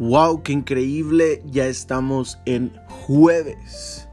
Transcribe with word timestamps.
Wow, 0.00 0.42
qué 0.42 0.52
increíble, 0.52 1.42
ya 1.44 1.66
estamos 1.66 2.38
en 2.46 2.72
jueves. 2.88 4.08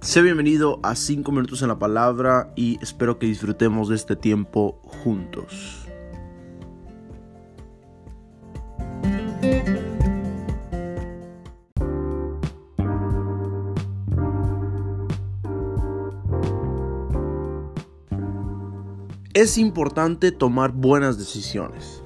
Sé 0.00 0.20
bienvenido 0.20 0.80
a 0.82 0.96
5 0.96 1.30
minutos 1.30 1.62
en 1.62 1.68
la 1.68 1.78
palabra 1.78 2.52
y 2.56 2.76
espero 2.82 3.16
que 3.16 3.26
disfrutemos 3.26 3.88
de 3.88 3.94
este 3.94 4.16
tiempo 4.16 4.80
juntos. 4.82 5.86
Es 19.34 19.56
importante 19.56 20.32
tomar 20.32 20.72
buenas 20.72 21.16
decisiones. 21.16 22.02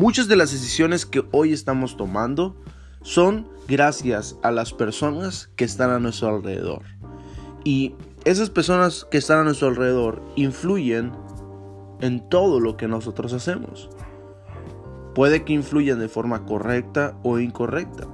Muchas 0.00 0.28
de 0.28 0.36
las 0.36 0.50
decisiones 0.50 1.04
que 1.04 1.24
hoy 1.30 1.52
estamos 1.52 1.98
tomando 1.98 2.56
son 3.02 3.46
gracias 3.68 4.34
a 4.42 4.50
las 4.50 4.72
personas 4.72 5.50
que 5.56 5.66
están 5.66 5.90
a 5.90 5.98
nuestro 5.98 6.28
alrededor. 6.28 6.84
Y 7.64 7.94
esas 8.24 8.48
personas 8.48 9.06
que 9.10 9.18
están 9.18 9.40
a 9.40 9.44
nuestro 9.44 9.68
alrededor 9.68 10.22
influyen 10.36 11.12
en 12.00 12.26
todo 12.30 12.60
lo 12.60 12.78
que 12.78 12.88
nosotros 12.88 13.34
hacemos. 13.34 13.90
Puede 15.14 15.44
que 15.44 15.52
influyan 15.52 15.98
de 15.98 16.08
forma 16.08 16.46
correcta 16.46 17.18
o 17.22 17.38
incorrecta. 17.38 18.08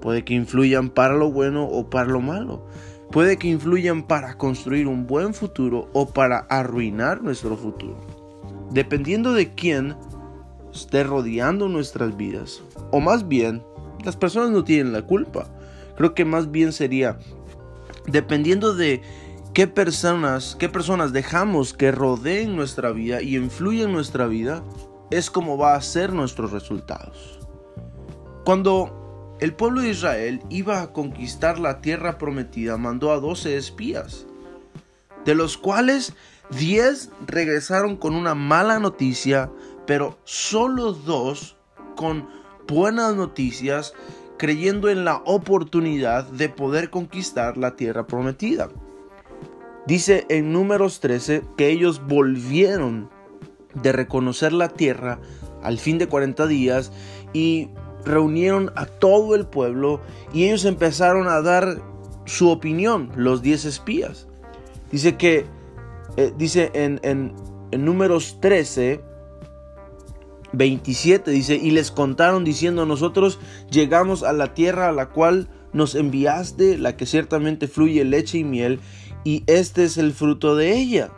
Puede 0.00 0.24
que 0.24 0.34
influyan 0.34 0.90
para 0.90 1.14
lo 1.14 1.32
bueno 1.32 1.64
o 1.64 1.90
para 1.90 2.08
lo 2.08 2.20
malo. 2.20 2.68
Puede 3.10 3.36
que 3.36 3.48
influyan 3.48 4.04
para 4.04 4.38
construir 4.38 4.86
un 4.86 5.08
buen 5.08 5.34
futuro 5.34 5.90
o 5.92 6.08
para 6.08 6.38
arruinar 6.38 7.20
nuestro 7.20 7.56
futuro. 7.56 7.98
Dependiendo 8.70 9.32
de 9.32 9.52
quién 9.56 9.96
esté 10.72 11.04
rodeando 11.04 11.68
nuestras 11.68 12.16
vidas. 12.16 12.62
O 12.90 13.00
más 13.00 13.28
bien, 13.28 13.62
las 14.04 14.16
personas 14.16 14.50
no 14.50 14.64
tienen 14.64 14.92
la 14.92 15.02
culpa. 15.02 15.48
Creo 15.96 16.14
que 16.14 16.24
más 16.24 16.50
bien 16.50 16.72
sería, 16.72 17.18
dependiendo 18.06 18.74
de 18.74 19.02
qué 19.54 19.66
personas, 19.66 20.56
qué 20.58 20.68
personas 20.68 21.12
dejamos 21.12 21.74
que 21.74 21.92
rodeen 21.92 22.56
nuestra 22.56 22.92
vida 22.92 23.22
y 23.22 23.36
influyen 23.36 23.92
nuestra 23.92 24.26
vida, 24.26 24.64
es 25.10 25.30
como 25.30 25.58
va 25.58 25.74
a 25.74 25.82
ser 25.82 26.12
nuestros 26.12 26.52
resultados. 26.52 27.38
Cuando 28.44 29.36
el 29.40 29.54
pueblo 29.54 29.82
de 29.82 29.90
Israel 29.90 30.40
iba 30.48 30.80
a 30.80 30.92
conquistar 30.92 31.58
la 31.58 31.80
tierra 31.80 32.16
prometida, 32.16 32.76
mandó 32.78 33.12
a 33.12 33.20
12 33.20 33.56
espías, 33.56 34.26
de 35.24 35.34
los 35.34 35.56
cuales 35.56 36.14
10 36.50 37.10
regresaron 37.26 37.96
con 37.96 38.14
una 38.14 38.34
mala 38.34 38.78
noticia 38.78 39.50
pero 39.86 40.18
solo 40.24 40.92
dos 40.92 41.56
con 41.96 42.28
buenas 42.68 43.14
noticias, 43.14 43.94
creyendo 44.38 44.88
en 44.88 45.04
la 45.04 45.22
oportunidad 45.24 46.24
de 46.24 46.48
poder 46.48 46.90
conquistar 46.90 47.56
la 47.56 47.76
tierra 47.76 48.06
prometida. 48.06 48.68
Dice 49.86 50.26
en 50.28 50.52
números 50.52 51.00
13 51.00 51.42
que 51.56 51.68
ellos 51.68 52.06
volvieron 52.06 53.10
de 53.74 53.92
reconocer 53.92 54.52
la 54.52 54.68
tierra 54.68 55.18
al 55.62 55.78
fin 55.78 55.98
de 55.98 56.06
40 56.06 56.46
días 56.46 56.92
y 57.32 57.70
reunieron 58.04 58.72
a 58.76 58.86
todo 58.86 59.34
el 59.34 59.46
pueblo 59.46 60.00
y 60.32 60.44
ellos 60.44 60.64
empezaron 60.64 61.28
a 61.28 61.40
dar 61.40 61.80
su 62.24 62.50
opinión, 62.50 63.10
los 63.16 63.42
10 63.42 63.64
espías. 63.64 64.28
Dice 64.90 65.16
que, 65.16 65.46
eh, 66.16 66.32
dice 66.36 66.70
en, 66.74 67.00
en, 67.02 67.34
en 67.70 67.84
números 67.84 68.38
13, 68.40 69.00
27 70.52 71.30
dice, 71.30 71.56
y 71.56 71.70
les 71.70 71.90
contaron 71.90 72.44
diciendo, 72.44 72.86
nosotros 72.86 73.38
llegamos 73.70 74.22
a 74.22 74.32
la 74.32 74.54
tierra 74.54 74.88
a 74.88 74.92
la 74.92 75.08
cual 75.10 75.48
nos 75.72 75.94
enviaste, 75.94 76.78
la 76.78 76.96
que 76.96 77.06
ciertamente 77.06 77.68
fluye 77.68 78.04
leche 78.04 78.38
y 78.38 78.44
miel, 78.44 78.80
y 79.24 79.44
este 79.46 79.84
es 79.84 79.96
el 79.96 80.12
fruto 80.12 80.56
de 80.56 80.76
ella. 80.76 81.10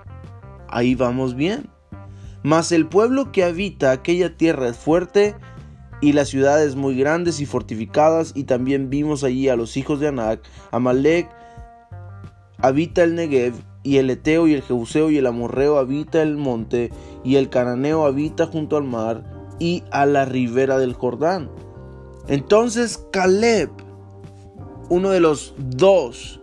Ahí 0.69 0.95
vamos 0.95 1.35
bien. 1.35 1.69
Mas 2.43 2.73
el 2.73 2.87
pueblo 2.87 3.33
que 3.33 3.45
habita 3.45 3.91
aquella 3.91 4.37
tierra 4.37 4.69
es 4.69 4.77
fuerte, 4.77 5.35
y 6.01 6.13
las 6.13 6.29
ciudades 6.29 6.77
muy 6.77 6.97
grandes 6.97 7.41
y 7.41 7.47
fortificadas, 7.47 8.33
y 8.35 8.45
también 8.45 8.91
vimos 8.91 9.25
allí 9.25 9.49
a 9.49 9.57
los 9.57 9.77
hijos 9.77 10.01
de 10.01 10.09
Anac, 10.09 10.41
Amalek 10.71 11.29
habita 12.59 13.03
el 13.03 13.15
Negev, 13.15 13.55
y 13.85 13.99
el 13.99 14.11
Eteo 14.11 14.49
y 14.49 14.55
el 14.55 14.63
Jebuseo 14.63 15.11
y 15.11 15.19
el 15.19 15.27
Amorreo 15.27 15.79
habita 15.79 16.23
el 16.23 16.37
monte, 16.37 16.91
y 17.23 17.37
el 17.37 17.51
Cananeo 17.51 18.07
habita 18.07 18.47
junto 18.47 18.77
al 18.77 18.85
mar 18.85 19.23
y 19.61 19.85
a 19.93 20.07
la 20.07 20.25
ribera 20.25 20.79
del 20.79 20.95
Jordán. 20.95 21.51
Entonces 22.27 23.07
Caleb, 23.13 23.71
uno 24.89 25.11
de 25.11 25.21
los 25.21 25.55
dos 25.59 26.41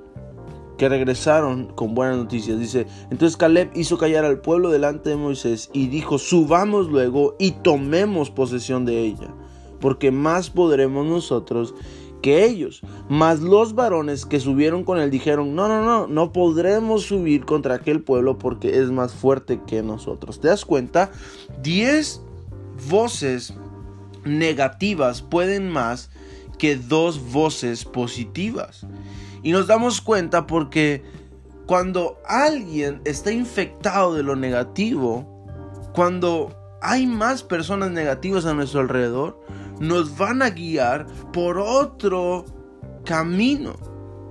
que 0.77 0.87
regresaron 0.89 1.73
con 1.73 1.93
buenas 1.93 2.17
noticias, 2.17 2.59
dice, 2.59 2.87
entonces 3.09 3.37
Caleb 3.37 3.71
hizo 3.75 3.97
callar 3.97 4.23
al 4.23 4.39
pueblo 4.39 4.69
delante 4.69 5.09
de 5.09 5.15
Moisés 5.15 5.69
y 5.73 5.87
dijo, 5.87 6.19
subamos 6.19 6.87
luego 6.87 7.35
y 7.39 7.51
tomemos 7.51 8.29
posesión 8.29 8.85
de 8.85 8.99
ella, 9.01 9.33
porque 9.79 10.11
más 10.11 10.49
podremos 10.51 11.05
nosotros 11.05 11.73
que 12.21 12.45
ellos. 12.45 12.81
Mas 13.09 13.41
los 13.41 13.75
varones 13.75 14.25
que 14.25 14.39
subieron 14.39 14.83
con 14.83 14.99
él 14.99 15.11
dijeron, 15.11 15.55
no, 15.55 15.67
no, 15.67 15.83
no, 15.83 16.07
no 16.07 16.31
podremos 16.31 17.03
subir 17.03 17.45
contra 17.45 17.75
aquel 17.75 18.01
pueblo 18.01 18.37
porque 18.37 18.79
es 18.79 18.91
más 18.91 19.13
fuerte 19.13 19.59
que 19.67 19.83
nosotros. 19.83 20.39
¿Te 20.39 20.47
das 20.47 20.65
cuenta? 20.65 21.11
Diez 21.61 22.21
voces 22.89 23.53
negativas 24.23 25.21
pueden 25.21 25.69
más 25.69 26.09
que 26.57 26.75
dos 26.75 27.31
voces 27.31 27.85
positivas. 27.85 28.85
Y 29.43 29.51
nos 29.51 29.67
damos 29.67 30.01
cuenta 30.01 30.45
porque 30.45 31.03
cuando 31.65 32.19
alguien 32.27 33.01
está 33.05 33.31
infectado 33.31 34.13
de 34.13 34.23
lo 34.23 34.35
negativo, 34.35 35.47
cuando 35.93 36.55
hay 36.81 37.07
más 37.07 37.43
personas 37.43 37.91
negativas 37.91 38.45
a 38.45 38.53
nuestro 38.53 38.81
alrededor, 38.81 39.39
nos 39.81 40.17
van 40.17 40.41
a 40.41 40.51
guiar 40.51 41.07
por 41.33 41.57
otro 41.57 42.45
camino. 43.03 43.73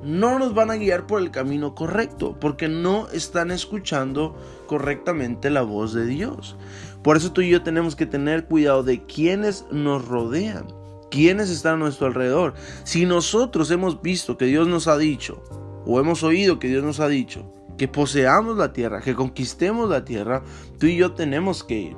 No 0.03 0.39
nos 0.39 0.55
van 0.55 0.71
a 0.71 0.77
guiar 0.77 1.07
por 1.07 1.21
el 1.21 1.31
camino 1.31 1.75
correcto, 1.75 2.39
porque 2.41 2.69
no 2.69 3.09
están 3.11 3.51
escuchando 3.51 4.35
correctamente 4.67 5.51
la 5.51 5.61
voz 5.61 5.93
de 5.93 6.07
Dios. 6.07 6.57
Por 7.03 7.19
eso 7.19 7.33
tú 7.33 7.43
y 7.43 7.51
yo 7.51 7.63
tenemos 7.63 7.97
que 7.97 8.07
tener 8.07 8.47
cuidado 8.47 8.83
de 8.83 9.05
quienes 9.05 9.67
nos 9.71 10.07
rodean, 10.07 10.69
quienes 11.11 11.51
están 11.51 11.75
a 11.75 11.79
nuestro 11.79 12.07
alrededor. 12.07 12.55
Si 12.85 13.05
nosotros 13.05 13.71
hemos 13.71 14.01
visto 14.01 14.39
que 14.39 14.47
Dios 14.47 14.69
nos 14.69 14.87
ha 14.87 14.97
dicho, 14.97 15.43
o 15.85 16.01
hemos 16.01 16.23
oído 16.23 16.59
que 16.59 16.69
Dios 16.69 16.85
nos 16.85 17.01
ha 17.01 17.09
dicho, 17.09 17.53
que 17.77 17.89
poseamos 17.89 18.57
la 18.57 18.73
tierra, 18.73 19.01
que 19.01 19.15
conquistemos 19.15 19.91
la 19.91 20.05
tierra, 20.05 20.43
tú 20.79 20.87
y 20.87 20.97
yo 20.97 21.13
tenemos 21.13 21.65
que 21.65 21.95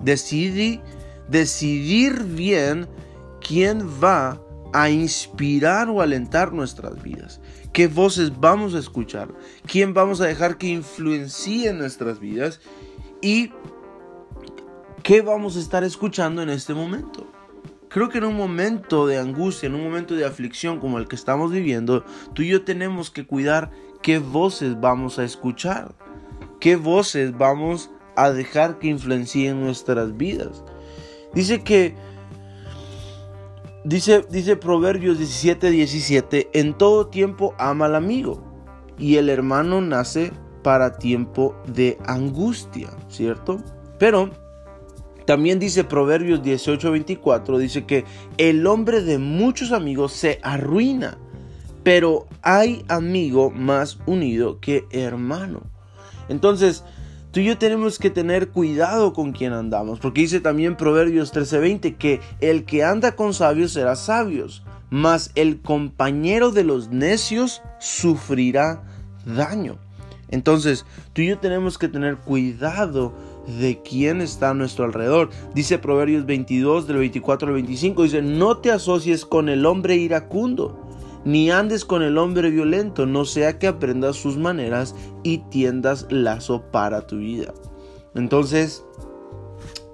decidir 0.00 0.80
decidir 1.28 2.24
bien 2.24 2.88
quién 3.40 3.88
va 4.02 4.40
a 4.72 4.90
inspirar 4.90 5.88
o 5.88 6.00
alentar 6.00 6.52
nuestras 6.52 7.02
vidas. 7.02 7.40
¿Qué 7.72 7.86
voces 7.86 8.38
vamos 8.38 8.74
a 8.74 8.78
escuchar? 8.78 9.28
¿Quién 9.66 9.94
vamos 9.94 10.20
a 10.20 10.26
dejar 10.26 10.58
que 10.58 10.68
influencie 10.68 11.72
nuestras 11.72 12.20
vidas? 12.20 12.60
¿Y 13.22 13.52
qué 15.02 15.22
vamos 15.22 15.56
a 15.56 15.60
estar 15.60 15.84
escuchando 15.84 16.42
en 16.42 16.50
este 16.50 16.74
momento? 16.74 17.30
Creo 17.88 18.10
que 18.10 18.18
en 18.18 18.24
un 18.24 18.36
momento 18.36 19.06
de 19.06 19.18
angustia, 19.18 19.66
en 19.66 19.74
un 19.74 19.82
momento 19.82 20.14
de 20.14 20.26
aflicción 20.26 20.78
como 20.78 20.98
el 20.98 21.08
que 21.08 21.16
estamos 21.16 21.50
viviendo, 21.50 22.04
tú 22.34 22.42
y 22.42 22.48
yo 22.48 22.62
tenemos 22.62 23.10
que 23.10 23.26
cuidar 23.26 23.70
qué 24.02 24.18
voces 24.18 24.78
vamos 24.78 25.18
a 25.18 25.24
escuchar, 25.24 25.94
qué 26.60 26.76
voces 26.76 27.36
vamos 27.36 27.90
a 28.16 28.30
dejar 28.30 28.78
que 28.78 28.88
influencien 28.88 29.60
nuestras 29.60 30.16
vidas. 30.16 30.62
Dice 31.34 31.62
que, 31.62 31.94
dice, 33.84 34.24
dice 34.30 34.56
Proverbios 34.56 35.18
17, 35.18 35.70
17, 35.70 36.50
en 36.52 36.76
todo 36.76 37.08
tiempo 37.08 37.54
ama 37.58 37.86
al 37.86 37.94
amigo 37.94 38.42
y 38.98 39.16
el 39.16 39.28
hermano 39.28 39.80
nace 39.80 40.32
para 40.62 40.98
tiempo 40.98 41.54
de 41.66 41.98
angustia, 42.06 42.88
¿cierto? 43.08 43.62
Pero 43.98 44.30
también 45.26 45.58
dice 45.58 45.84
Proverbios 45.84 46.42
18, 46.42 46.90
24, 46.90 47.58
dice 47.58 47.84
que 47.84 48.04
el 48.38 48.66
hombre 48.66 49.02
de 49.02 49.18
muchos 49.18 49.72
amigos 49.72 50.12
se 50.12 50.40
arruina, 50.42 51.18
pero 51.82 52.26
hay 52.42 52.84
amigo 52.88 53.50
más 53.50 53.98
unido 54.06 54.58
que 54.60 54.86
hermano. 54.90 55.62
Entonces, 56.28 56.84
Tú 57.38 57.42
y 57.42 57.46
yo 57.46 57.56
tenemos 57.56 58.00
que 58.00 58.10
tener 58.10 58.48
cuidado 58.48 59.12
con 59.12 59.30
quien 59.30 59.52
andamos, 59.52 60.00
porque 60.00 60.22
dice 60.22 60.40
también 60.40 60.76
Proverbios 60.76 61.32
13:20 61.32 61.96
que 61.96 62.20
el 62.40 62.64
que 62.64 62.82
anda 62.82 63.14
con 63.14 63.32
sabios 63.32 63.70
será 63.70 63.94
sabios, 63.94 64.64
mas 64.90 65.30
el 65.36 65.60
compañero 65.60 66.50
de 66.50 66.64
los 66.64 66.88
necios 66.88 67.62
sufrirá 67.78 68.82
daño. 69.24 69.78
Entonces, 70.30 70.84
tú 71.12 71.22
y 71.22 71.28
yo 71.28 71.38
tenemos 71.38 71.78
que 71.78 71.86
tener 71.86 72.16
cuidado 72.16 73.14
de 73.60 73.82
quién 73.88 74.20
está 74.20 74.50
a 74.50 74.54
nuestro 74.54 74.84
alrededor. 74.84 75.30
Dice 75.54 75.78
Proverbios 75.78 76.26
22 76.26 76.88
del 76.88 76.96
24 76.96 77.46
al 77.46 77.54
25, 77.54 78.02
dice, 78.02 78.20
no 78.20 78.56
te 78.56 78.72
asocies 78.72 79.24
con 79.24 79.48
el 79.48 79.64
hombre 79.64 79.94
iracundo, 79.94 80.87
ni 81.28 81.50
andes 81.50 81.84
con 81.84 82.02
el 82.02 82.16
hombre 82.16 82.48
violento, 82.48 83.04
no 83.04 83.26
sea 83.26 83.58
que 83.58 83.66
aprendas 83.66 84.16
sus 84.16 84.38
maneras 84.38 84.94
y 85.22 85.38
tiendas 85.50 86.06
lazo 86.08 86.62
para 86.70 87.06
tu 87.06 87.18
vida. 87.18 87.52
Entonces, 88.14 88.82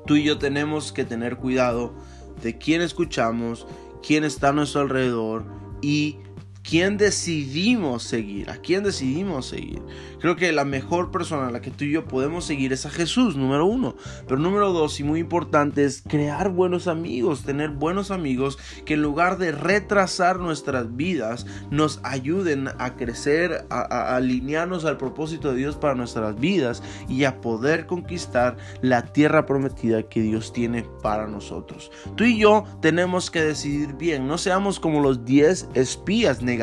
tú 0.06 0.14
y 0.14 0.22
yo 0.22 0.38
tenemos 0.38 0.92
que 0.92 1.04
tener 1.04 1.36
cuidado 1.36 1.92
de 2.40 2.56
quién 2.56 2.82
escuchamos, 2.82 3.66
quién 4.00 4.22
está 4.22 4.50
a 4.50 4.52
nuestro 4.52 4.82
alrededor 4.82 5.44
y 5.82 6.18
quién 6.64 6.96
decidimos 6.96 8.02
seguir, 8.02 8.50
a 8.50 8.56
quién 8.56 8.82
decidimos 8.82 9.46
seguir. 9.46 9.82
Creo 10.18 10.34
que 10.34 10.50
la 10.52 10.64
mejor 10.64 11.10
persona 11.10 11.48
a 11.48 11.50
la 11.50 11.60
que 11.60 11.70
tú 11.70 11.84
y 11.84 11.92
yo 11.92 12.06
podemos 12.06 12.46
seguir 12.46 12.72
es 12.72 12.86
a 12.86 12.90
Jesús, 12.90 13.36
número 13.36 13.66
uno. 13.66 13.94
Pero 14.26 14.40
número 14.40 14.72
dos, 14.72 14.98
y 14.98 15.04
muy 15.04 15.20
importante, 15.20 15.84
es 15.84 16.02
crear 16.08 16.50
buenos 16.50 16.88
amigos, 16.88 17.44
tener 17.44 17.68
buenos 17.68 18.10
amigos 18.10 18.58
que 18.86 18.94
en 18.94 19.02
lugar 19.02 19.36
de 19.36 19.52
retrasar 19.52 20.40
nuestras 20.40 20.96
vidas, 20.96 21.46
nos 21.70 22.00
ayuden 22.02 22.68
a 22.78 22.96
crecer, 22.96 23.66
a, 23.68 24.16
alinearnos 24.16 24.86
al 24.86 24.96
propósito 24.96 25.50
de 25.50 25.58
Dios 25.58 25.76
para 25.76 25.94
nuestras 25.94 26.40
vidas 26.40 26.82
y 27.08 27.24
a 27.24 27.42
poder 27.42 27.86
conquistar 27.86 28.56
la 28.80 29.02
tierra 29.02 29.44
prometida 29.44 30.04
que 30.04 30.22
Dios 30.22 30.52
tiene 30.54 30.86
para 31.02 31.26
nosotros. 31.26 31.90
Tú 32.16 32.24
y 32.24 32.38
yo 32.38 32.64
tenemos 32.80 33.30
que 33.30 33.42
decidir 33.42 33.94
bien, 33.94 34.26
no 34.26 34.38
seamos 34.38 34.80
como 34.80 35.00
los 35.00 35.26
10 35.26 35.68
espías 35.74 36.40
negativos, 36.40 36.53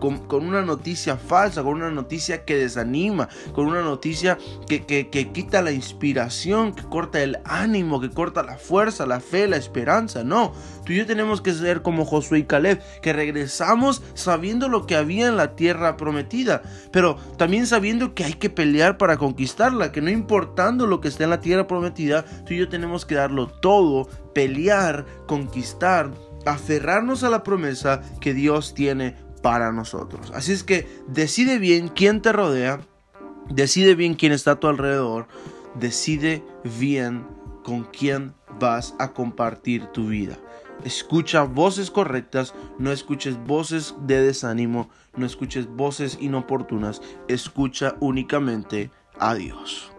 con, 0.00 0.18
con 0.26 0.46
una 0.46 0.62
noticia 0.62 1.16
falsa, 1.16 1.62
con 1.62 1.74
una 1.74 1.90
noticia 1.90 2.44
que 2.44 2.56
desanima, 2.56 3.28
con 3.52 3.66
una 3.66 3.82
noticia 3.82 4.38
que, 4.68 4.84
que, 4.84 5.32
quita 5.32 5.62
la 5.62 5.72
inspiración, 5.72 6.74
que 6.74 6.82
corta 6.82 7.22
el 7.22 7.38
ánimo, 7.44 8.00
que 8.00 8.10
corta 8.10 8.42
la 8.42 8.58
fuerza, 8.58 9.06
la 9.06 9.20
fe, 9.20 9.46
la 9.48 9.56
esperanza. 9.56 10.24
No, 10.24 10.52
tú 10.84 10.92
y 10.92 10.96
yo 10.96 11.06
tenemos 11.06 11.40
que 11.40 11.52
ser 11.52 11.82
como 11.82 12.04
Josué 12.04 12.40
y 12.40 12.44
Caleb, 12.44 12.80
que 13.02 13.12
regresamos 13.12 14.02
sabiendo 14.14 14.68
lo 14.68 14.86
que 14.86 14.96
había 14.96 15.26
en 15.26 15.36
la 15.36 15.56
tierra 15.56 15.96
prometida, 15.96 16.62
pero 16.92 17.16
también 17.36 17.66
sabiendo 17.66 18.14
que 18.14 18.24
hay 18.24 18.34
que 18.34 18.50
pelear 18.50 18.98
para 18.98 19.16
conquistarla, 19.16 19.92
que 19.92 20.00
no 20.00 20.10
importando 20.10 20.86
lo 20.86 21.00
que 21.00 21.08
esté 21.08 21.24
en 21.24 21.30
la 21.30 21.40
tierra 21.40 21.66
prometida, 21.66 22.24
tú 22.46 22.54
y 22.54 22.58
yo 22.58 22.68
tenemos 22.68 23.04
que 23.04 23.16
darlo 23.16 23.48
todo, 23.48 24.08
pelear, 24.34 25.06
conquistar, 25.26 26.10
aferrarnos 26.46 27.22
a 27.24 27.30
la 27.30 27.42
promesa 27.42 28.00
que 28.20 28.32
Dios 28.32 28.74
tiene 28.74 29.16
para 29.42 29.72
nosotros. 29.72 30.32
Así 30.34 30.52
es 30.52 30.64
que 30.64 30.88
decide 31.06 31.58
bien 31.58 31.88
quién 31.88 32.22
te 32.22 32.32
rodea, 32.32 32.80
decide 33.50 33.94
bien 33.94 34.14
quién 34.14 34.32
está 34.32 34.52
a 34.52 34.60
tu 34.60 34.68
alrededor, 34.68 35.28
decide 35.74 36.42
bien 36.78 37.26
con 37.62 37.84
quién 37.84 38.34
vas 38.58 38.94
a 38.98 39.12
compartir 39.12 39.86
tu 39.86 40.08
vida. 40.08 40.38
Escucha 40.84 41.42
voces 41.42 41.90
correctas, 41.90 42.54
no 42.78 42.92
escuches 42.92 43.38
voces 43.44 43.94
de 44.02 44.22
desánimo, 44.22 44.90
no 45.16 45.26
escuches 45.26 45.66
voces 45.66 46.18
inoportunas, 46.20 47.00
escucha 47.28 47.96
únicamente 48.00 48.90
a 49.18 49.34
Dios. 49.34 49.90